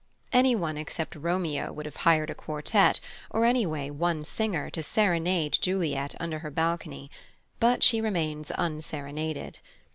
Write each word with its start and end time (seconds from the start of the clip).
Anyone 0.33 0.77
except 0.79 1.15
Romeo 1.15 1.71
would 1.71 1.85
have 1.85 1.97
hired 1.97 2.31
a 2.31 2.33
quartet, 2.33 2.99
or 3.29 3.45
anyway, 3.45 3.91
one 3.91 4.23
singer, 4.23 4.71
to 4.71 4.81
serenade 4.81 5.59
Juliet 5.61 6.15
under 6.19 6.39
her 6.39 6.49
balcony; 6.49 7.11
but 7.59 7.83
she 7.83 8.01
remains 8.01 8.49
unserenaded. 8.57 9.59